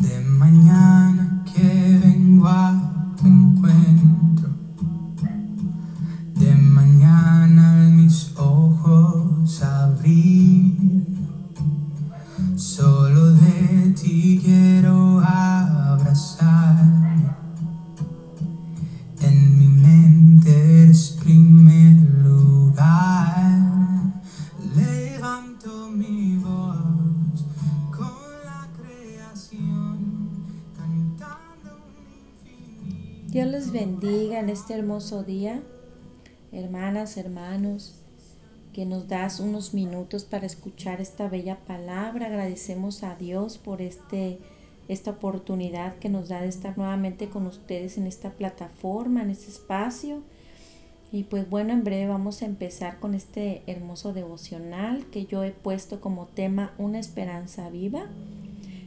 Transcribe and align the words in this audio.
de 0.00 0.20
mañana 0.20 1.42
que 1.44 2.00
vengo 2.02 2.48
a 2.48 3.14
tu 3.16 3.26
encuentro, 3.26 4.48
de 6.34 6.54
mañana 6.56 7.88
mis 7.90 8.32
ojos 8.36 9.62
abrir, 9.62 11.06
solo 12.56 13.32
de 13.34 13.94
ti 14.00 14.40
quiero 14.42 14.73
Dios 33.34 33.48
les 33.48 33.72
bendiga 33.72 34.38
en 34.38 34.48
este 34.48 34.74
hermoso 34.74 35.24
día, 35.24 35.60
hermanas, 36.52 37.16
hermanos, 37.16 37.96
que 38.72 38.86
nos 38.86 39.08
das 39.08 39.40
unos 39.40 39.74
minutos 39.74 40.22
para 40.22 40.46
escuchar 40.46 41.00
esta 41.00 41.28
bella 41.28 41.58
palabra. 41.66 42.26
Agradecemos 42.26 43.02
a 43.02 43.16
Dios 43.16 43.58
por 43.58 43.82
este 43.82 44.38
esta 44.86 45.10
oportunidad 45.10 45.96
que 45.96 46.08
nos 46.08 46.28
da 46.28 46.42
de 46.42 46.46
estar 46.46 46.78
nuevamente 46.78 47.28
con 47.28 47.48
ustedes 47.48 47.98
en 47.98 48.06
esta 48.06 48.30
plataforma, 48.30 49.22
en 49.22 49.30
este 49.30 49.50
espacio. 49.50 50.22
Y 51.10 51.24
pues 51.24 51.50
bueno, 51.50 51.72
en 51.72 51.82
breve 51.82 52.06
vamos 52.06 52.40
a 52.40 52.46
empezar 52.46 53.00
con 53.00 53.16
este 53.16 53.64
hermoso 53.66 54.12
devocional 54.12 55.06
que 55.06 55.26
yo 55.26 55.42
he 55.42 55.50
puesto 55.50 56.00
como 56.00 56.26
tema 56.26 56.72
Una 56.78 57.00
esperanza 57.00 57.68
viva. 57.68 58.06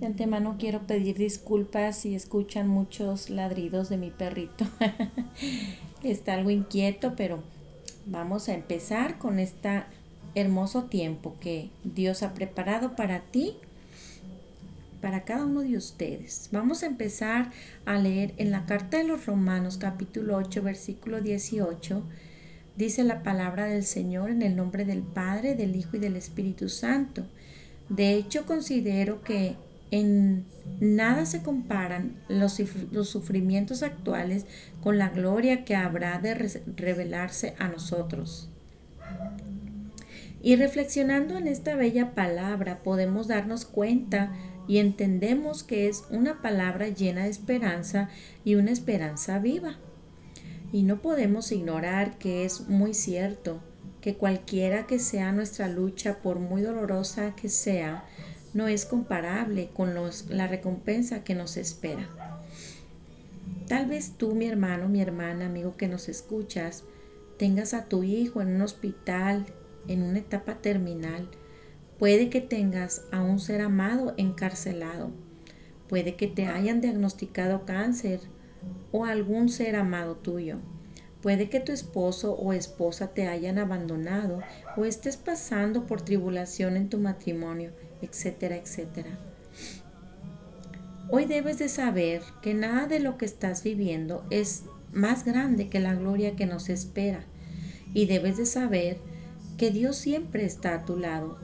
De 0.00 0.06
antemano 0.06 0.56
quiero 0.60 0.86
pedir 0.86 1.18
disculpas 1.18 1.98
si 1.98 2.14
escuchan 2.14 2.68
muchos 2.68 3.30
ladridos 3.30 3.88
de 3.88 3.96
mi 3.96 4.10
perrito. 4.10 4.64
Está 6.04 6.34
algo 6.34 6.50
inquieto, 6.50 7.14
pero 7.16 7.42
vamos 8.06 8.48
a 8.48 8.54
empezar 8.54 9.18
con 9.18 9.40
este 9.40 9.82
hermoso 10.36 10.84
tiempo 10.84 11.34
que 11.40 11.70
Dios 11.82 12.22
ha 12.22 12.32
preparado 12.32 12.94
para 12.94 13.22
ti, 13.22 13.56
para 15.00 15.24
cada 15.24 15.46
uno 15.46 15.62
de 15.62 15.76
ustedes. 15.76 16.48
Vamos 16.52 16.84
a 16.84 16.86
empezar 16.86 17.50
a 17.84 17.98
leer 17.98 18.34
en 18.36 18.52
la 18.52 18.66
carta 18.66 18.98
de 18.98 19.04
los 19.04 19.26
Romanos 19.26 19.78
capítulo 19.78 20.36
8 20.36 20.62
versículo 20.62 21.20
18. 21.20 22.04
Dice 22.76 23.02
la 23.02 23.24
palabra 23.24 23.64
del 23.64 23.84
Señor 23.84 24.30
en 24.30 24.42
el 24.42 24.54
nombre 24.54 24.84
del 24.84 25.02
Padre, 25.02 25.56
del 25.56 25.74
Hijo 25.74 25.96
y 25.96 26.00
del 26.00 26.14
Espíritu 26.14 26.68
Santo. 26.68 27.24
De 27.88 28.14
hecho, 28.14 28.46
considero 28.46 29.22
que 29.22 29.56
en 29.90 30.44
nada 30.80 31.26
se 31.26 31.42
comparan 31.42 32.16
los, 32.28 32.60
los, 32.92 33.08
sufrimientos 33.08 33.82
actuales 33.82 34.46
con 34.82 34.98
la 34.98 35.08
gloria 35.08 35.64
que 35.64 35.74
habrá 35.74 36.18
de 36.18 36.34
re 36.34 36.62
revelarse 36.76 37.54
a 37.58 37.68
nosotros. 37.68 38.48
Y 40.42 40.56
reflexionando 40.56 41.36
en 41.36 41.48
esta 41.48 41.74
bella 41.74 42.14
palabra 42.14 42.82
podemos 42.82 43.26
darnos 43.26 43.64
cuenta 43.64 44.32
y 44.68 44.78
entendemos 44.78 45.64
que 45.64 45.88
es 45.88 46.04
una 46.10 46.42
palabra 46.42 46.88
llena 46.88 47.24
de 47.24 47.30
esperanza 47.30 48.08
y 48.44 48.54
una 48.54 48.70
esperanza 48.70 49.38
viva. 49.38 49.78
Y 50.70 50.82
no 50.82 51.00
podemos 51.00 51.50
ignorar 51.50 52.18
que 52.18 52.44
es 52.44 52.68
muy 52.68 52.92
cierto 52.92 53.60
que 54.02 54.14
cualquiera 54.14 54.86
que 54.86 54.98
sea 54.98 55.32
nuestra 55.32 55.66
lucha, 55.68 56.18
por 56.18 56.38
muy 56.38 56.62
dolorosa 56.62 57.34
que 57.34 57.48
sea, 57.48 58.04
no 58.58 58.66
es 58.66 58.86
comparable 58.86 59.70
con 59.72 59.94
los, 59.94 60.28
la 60.30 60.48
recompensa 60.48 61.22
que 61.22 61.36
nos 61.36 61.56
espera. 61.56 62.08
Tal 63.68 63.86
vez 63.86 64.14
tú, 64.18 64.34
mi 64.34 64.46
hermano, 64.46 64.88
mi 64.88 65.00
hermana, 65.00 65.46
amigo 65.46 65.76
que 65.76 65.86
nos 65.86 66.08
escuchas, 66.08 66.82
tengas 67.36 67.72
a 67.72 67.84
tu 67.84 68.02
hijo 68.02 68.42
en 68.42 68.48
un 68.56 68.62
hospital, 68.62 69.46
en 69.86 70.02
una 70.02 70.18
etapa 70.18 70.56
terminal. 70.56 71.28
Puede 72.00 72.30
que 72.30 72.40
tengas 72.40 73.04
a 73.12 73.22
un 73.22 73.38
ser 73.38 73.60
amado 73.60 74.14
encarcelado. 74.16 75.12
Puede 75.88 76.16
que 76.16 76.26
te 76.26 76.46
hayan 76.46 76.80
diagnosticado 76.80 77.64
cáncer 77.64 78.18
o 78.90 79.04
algún 79.04 79.50
ser 79.50 79.76
amado 79.76 80.16
tuyo. 80.16 80.56
Puede 81.22 81.48
que 81.48 81.60
tu 81.60 81.70
esposo 81.70 82.32
o 82.34 82.52
esposa 82.52 83.14
te 83.14 83.28
hayan 83.28 83.56
abandonado 83.56 84.42
o 84.76 84.84
estés 84.84 85.16
pasando 85.16 85.86
por 85.86 86.02
tribulación 86.02 86.76
en 86.76 86.88
tu 86.88 86.98
matrimonio 86.98 87.70
etcétera, 88.02 88.56
etcétera. 88.56 89.18
Hoy 91.10 91.24
debes 91.24 91.58
de 91.58 91.68
saber 91.68 92.22
que 92.42 92.52
nada 92.52 92.86
de 92.86 93.00
lo 93.00 93.16
que 93.16 93.24
estás 93.24 93.62
viviendo 93.62 94.24
es 94.30 94.64
más 94.92 95.24
grande 95.24 95.68
que 95.68 95.80
la 95.80 95.94
gloria 95.94 96.36
que 96.36 96.46
nos 96.46 96.68
espera. 96.68 97.24
Y 97.94 98.06
debes 98.06 98.36
de 98.36 98.44
saber 98.44 98.98
que 99.56 99.70
Dios 99.70 99.96
siempre 99.96 100.44
está 100.44 100.74
a 100.74 100.84
tu 100.84 100.98
lado, 100.98 101.38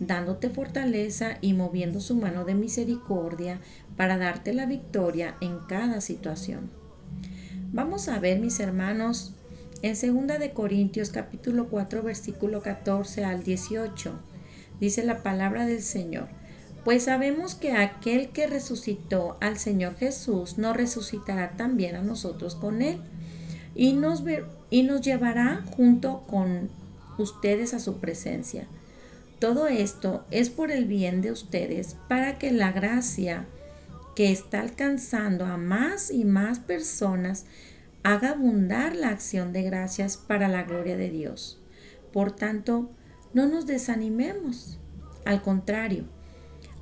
dándote 0.00 0.48
fortaleza 0.48 1.36
y 1.42 1.52
moviendo 1.52 2.00
su 2.00 2.16
mano 2.16 2.44
de 2.44 2.54
misericordia 2.54 3.60
para 3.96 4.16
darte 4.16 4.54
la 4.54 4.66
victoria 4.66 5.36
en 5.40 5.58
cada 5.68 6.00
situación. 6.00 6.70
Vamos 7.72 8.08
a 8.08 8.18
ver, 8.18 8.40
mis 8.40 8.60
hermanos, 8.60 9.34
en 9.82 9.92
2 9.92 10.38
de 10.38 10.52
Corintios 10.52 11.10
capítulo 11.10 11.68
4 11.68 12.02
versículo 12.02 12.62
14 12.62 13.24
al 13.24 13.42
18 13.42 14.31
dice 14.82 15.04
la 15.04 15.22
palabra 15.22 15.64
del 15.64 15.80
Señor. 15.80 16.26
Pues 16.84 17.04
sabemos 17.04 17.54
que 17.54 17.70
aquel 17.70 18.30
que 18.30 18.48
resucitó 18.48 19.36
al 19.40 19.56
Señor 19.56 19.94
Jesús 19.94 20.58
nos 20.58 20.76
resucitará 20.76 21.52
también 21.52 21.94
a 21.94 22.02
nosotros 22.02 22.56
con 22.56 22.82
Él 22.82 22.98
y 23.76 23.92
nos, 23.92 24.24
y 24.70 24.82
nos 24.82 25.00
llevará 25.00 25.62
junto 25.76 26.22
con 26.26 26.68
ustedes 27.16 27.74
a 27.74 27.78
su 27.78 27.98
presencia. 27.98 28.66
Todo 29.38 29.68
esto 29.68 30.24
es 30.32 30.50
por 30.50 30.72
el 30.72 30.86
bien 30.86 31.22
de 31.22 31.30
ustedes 31.30 31.96
para 32.08 32.36
que 32.38 32.50
la 32.50 32.72
gracia 32.72 33.46
que 34.16 34.32
está 34.32 34.62
alcanzando 34.62 35.46
a 35.46 35.58
más 35.58 36.10
y 36.10 36.24
más 36.24 36.58
personas 36.58 37.44
haga 38.02 38.30
abundar 38.30 38.96
la 38.96 39.10
acción 39.10 39.52
de 39.52 39.62
gracias 39.62 40.16
para 40.16 40.48
la 40.48 40.64
gloria 40.64 40.96
de 40.96 41.08
Dios. 41.08 41.60
Por 42.12 42.32
tanto, 42.32 42.90
no 43.34 43.46
nos 43.46 43.66
desanimemos. 43.66 44.78
Al 45.24 45.42
contrario, 45.42 46.04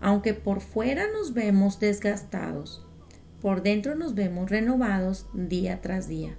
aunque 0.00 0.34
por 0.34 0.60
fuera 0.60 1.06
nos 1.12 1.32
vemos 1.32 1.80
desgastados, 1.80 2.84
por 3.40 3.62
dentro 3.62 3.94
nos 3.94 4.14
vemos 4.14 4.50
renovados 4.50 5.26
día 5.32 5.80
tras 5.80 6.08
día, 6.08 6.36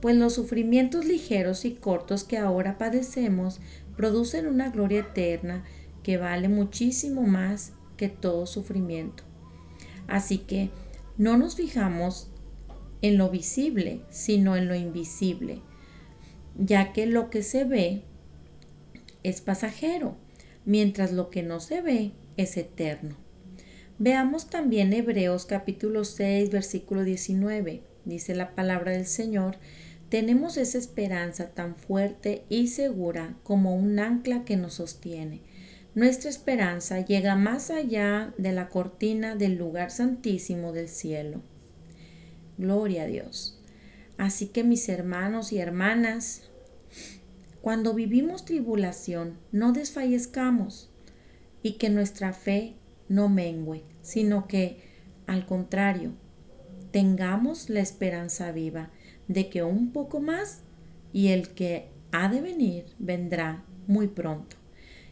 pues 0.00 0.16
los 0.16 0.34
sufrimientos 0.34 1.04
ligeros 1.04 1.64
y 1.64 1.74
cortos 1.74 2.24
que 2.24 2.38
ahora 2.38 2.78
padecemos 2.78 3.60
producen 3.96 4.46
una 4.46 4.70
gloria 4.70 5.00
eterna 5.00 5.64
que 6.02 6.16
vale 6.18 6.48
muchísimo 6.48 7.22
más 7.22 7.72
que 7.96 8.08
todo 8.08 8.46
sufrimiento. 8.46 9.22
Así 10.08 10.38
que 10.38 10.70
no 11.16 11.36
nos 11.36 11.56
fijamos 11.56 12.28
en 13.00 13.18
lo 13.18 13.30
visible, 13.30 14.02
sino 14.10 14.56
en 14.56 14.68
lo 14.68 14.74
invisible, 14.74 15.60
ya 16.56 16.92
que 16.92 17.06
lo 17.06 17.30
que 17.30 17.42
se 17.42 17.64
ve 17.64 18.04
es 19.22 19.40
pasajero, 19.40 20.16
mientras 20.64 21.12
lo 21.12 21.30
que 21.30 21.42
no 21.42 21.60
se 21.60 21.80
ve 21.80 22.12
es 22.36 22.56
eterno. 22.56 23.16
Veamos 23.98 24.50
también 24.50 24.92
Hebreos 24.92 25.46
capítulo 25.46 26.04
6, 26.04 26.50
versículo 26.50 27.04
19. 27.04 27.82
Dice 28.04 28.34
la 28.34 28.54
palabra 28.54 28.92
del 28.92 29.06
Señor, 29.06 29.58
tenemos 30.08 30.56
esa 30.56 30.78
esperanza 30.78 31.50
tan 31.50 31.76
fuerte 31.76 32.44
y 32.48 32.66
segura 32.68 33.36
como 33.44 33.74
un 33.76 33.98
ancla 33.98 34.44
que 34.44 34.56
nos 34.56 34.74
sostiene. 34.74 35.40
Nuestra 35.94 36.30
esperanza 36.30 37.00
llega 37.00 37.36
más 37.36 37.70
allá 37.70 38.34
de 38.38 38.52
la 38.52 38.68
cortina 38.68 39.36
del 39.36 39.56
lugar 39.56 39.90
santísimo 39.90 40.72
del 40.72 40.88
cielo. 40.88 41.42
Gloria 42.58 43.02
a 43.02 43.06
Dios. 43.06 43.58
Así 44.18 44.46
que 44.46 44.64
mis 44.64 44.88
hermanos 44.88 45.52
y 45.52 45.58
hermanas, 45.58 46.50
cuando 47.62 47.94
vivimos 47.94 48.44
tribulación, 48.44 49.38
no 49.52 49.72
desfallezcamos 49.72 50.90
y 51.62 51.74
que 51.74 51.90
nuestra 51.90 52.32
fe 52.32 52.74
no 53.08 53.28
mengüe, 53.28 53.84
sino 54.02 54.48
que, 54.48 54.82
al 55.28 55.46
contrario, 55.46 56.10
tengamos 56.90 57.70
la 57.70 57.78
esperanza 57.78 58.50
viva 58.50 58.90
de 59.28 59.48
que 59.48 59.62
un 59.62 59.92
poco 59.92 60.18
más 60.18 60.62
y 61.12 61.28
el 61.28 61.50
que 61.50 61.88
ha 62.10 62.28
de 62.28 62.40
venir 62.40 62.86
vendrá 62.98 63.64
muy 63.86 64.08
pronto. 64.08 64.56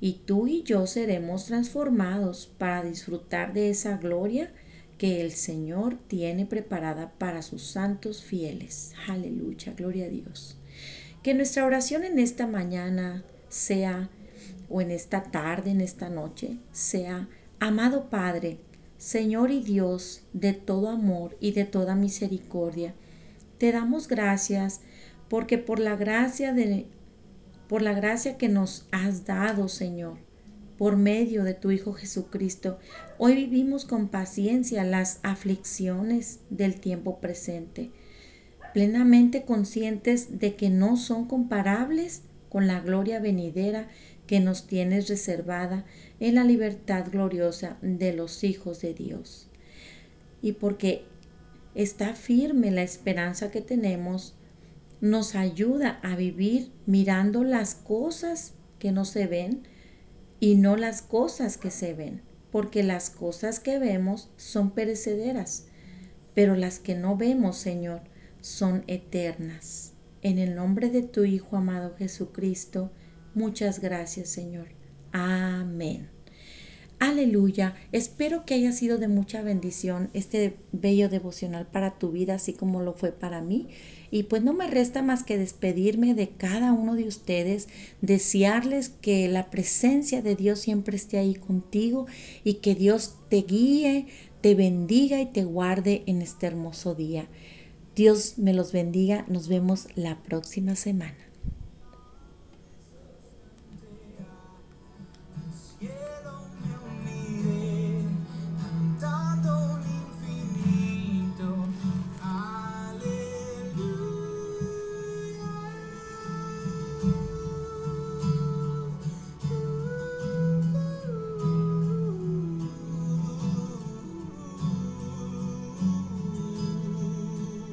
Y 0.00 0.22
tú 0.26 0.48
y 0.48 0.64
yo 0.64 0.88
seremos 0.88 1.46
transformados 1.46 2.52
para 2.58 2.82
disfrutar 2.82 3.52
de 3.52 3.70
esa 3.70 3.98
gloria 3.98 4.52
que 4.98 5.20
el 5.20 5.30
Señor 5.30 5.96
tiene 6.08 6.44
preparada 6.44 7.12
para 7.18 7.40
sus 7.40 7.62
santos 7.62 8.20
fieles. 8.20 8.94
Aleluya, 9.06 9.74
gloria 9.74 10.06
a 10.06 10.08
Dios. 10.08 10.56
Que 11.22 11.34
nuestra 11.34 11.64
oración 11.64 12.02
en 12.04 12.18
esta 12.18 12.46
mañana 12.48 13.22
sea, 13.48 14.10
o 14.68 14.80
en 14.80 14.90
esta 14.90 15.22
tarde, 15.22 15.70
en 15.70 15.80
esta 15.80 16.08
noche, 16.08 16.58
sea, 16.72 17.28
amado 17.60 18.10
Padre, 18.10 18.58
Señor 18.98 19.50
y 19.50 19.62
Dios 19.62 20.22
de 20.32 20.52
todo 20.52 20.88
amor 20.88 21.36
y 21.38 21.52
de 21.52 21.64
toda 21.64 21.94
misericordia, 21.94 22.94
te 23.58 23.70
damos 23.70 24.08
gracias 24.08 24.80
porque 25.28 25.58
por 25.58 25.78
la 25.78 25.94
gracia 25.94 26.52
de 26.52 26.86
por 27.68 27.82
la 27.82 27.92
gracia 27.92 28.36
que 28.36 28.48
nos 28.48 28.86
has 28.90 29.24
dado, 29.24 29.68
Señor, 29.68 30.18
por 30.76 30.96
medio 30.96 31.44
de 31.44 31.54
tu 31.54 31.70
Hijo 31.70 31.92
Jesucristo, 31.92 32.78
hoy 33.16 33.34
vivimos 33.34 33.84
con 33.84 34.08
paciencia 34.08 34.84
las 34.84 35.20
aflicciones 35.22 36.40
del 36.50 36.80
tiempo 36.80 37.20
presente, 37.20 37.92
plenamente 38.72 39.44
conscientes 39.44 40.38
de 40.38 40.54
que 40.56 40.70
no 40.70 40.96
son 40.96 41.26
comparables 41.26 42.22
con 42.48 42.66
la 42.66 42.80
gloria 42.80 43.20
venidera 43.20 43.88
que 44.26 44.40
nos 44.40 44.66
tienes 44.66 45.08
reservada 45.08 45.84
en 46.20 46.36
la 46.36 46.44
libertad 46.44 47.06
gloriosa 47.10 47.76
de 47.82 48.12
los 48.12 48.44
hijos 48.44 48.80
de 48.80 48.94
Dios. 48.94 49.48
Y 50.40 50.52
porque 50.52 51.04
está 51.74 52.14
firme 52.14 52.70
la 52.70 52.82
esperanza 52.82 53.50
que 53.50 53.60
tenemos, 53.60 54.34
nos 55.00 55.34
ayuda 55.34 55.98
a 56.02 56.14
vivir 56.14 56.70
mirando 56.86 57.42
las 57.42 57.74
cosas 57.74 58.54
que 58.78 58.92
no 58.92 59.04
se 59.04 59.26
ven 59.26 59.62
y 60.38 60.56
no 60.56 60.76
las 60.76 61.02
cosas 61.02 61.56
que 61.56 61.70
se 61.70 61.94
ven, 61.94 62.22
porque 62.50 62.82
las 62.82 63.10
cosas 63.10 63.60
que 63.60 63.78
vemos 63.78 64.30
son 64.36 64.72
perecederas, 64.72 65.66
pero 66.34 66.54
las 66.54 66.78
que 66.78 66.94
no 66.94 67.16
vemos, 67.16 67.56
Señor, 67.56 68.02
son 68.42 68.84
eternas. 68.88 69.94
En 70.20 70.38
el 70.38 70.54
nombre 70.54 70.90
de 70.90 71.02
tu 71.02 71.24
Hijo 71.24 71.56
amado 71.56 71.94
Jesucristo, 71.96 72.92
muchas 73.34 73.80
gracias, 73.80 74.28
Señor. 74.28 74.68
Amén. 75.12 76.10
Aleluya. 76.98 77.74
Espero 77.90 78.44
que 78.44 78.54
haya 78.54 78.70
sido 78.70 78.96
de 78.98 79.08
mucha 79.08 79.42
bendición 79.42 80.10
este 80.12 80.56
bello 80.70 81.08
devocional 81.08 81.66
para 81.66 81.98
tu 81.98 82.12
vida, 82.12 82.34
así 82.34 82.52
como 82.52 82.80
lo 82.80 82.92
fue 82.92 83.10
para 83.10 83.40
mí. 83.40 83.68
Y 84.12 84.24
pues 84.24 84.44
no 84.44 84.52
me 84.52 84.68
resta 84.68 85.02
más 85.02 85.24
que 85.24 85.36
despedirme 85.36 86.14
de 86.14 86.28
cada 86.28 86.72
uno 86.72 86.94
de 86.94 87.08
ustedes, 87.08 87.68
desearles 88.02 88.88
que 88.88 89.26
la 89.26 89.50
presencia 89.50 90.22
de 90.22 90.36
Dios 90.36 90.60
siempre 90.60 90.96
esté 90.96 91.18
ahí 91.18 91.34
contigo 91.34 92.06
y 92.44 92.54
que 92.54 92.76
Dios 92.76 93.16
te 93.28 93.42
guíe, 93.42 94.06
te 94.40 94.54
bendiga 94.54 95.20
y 95.20 95.26
te 95.26 95.42
guarde 95.42 96.04
en 96.06 96.22
este 96.22 96.46
hermoso 96.46 96.94
día. 96.94 97.26
Dios 97.94 98.38
me 98.38 98.54
los 98.54 98.72
bendiga. 98.72 99.24
Nos 99.28 99.48
vemos 99.48 99.88
la 99.96 100.22
próxima 100.22 100.76
semana. 100.76 101.31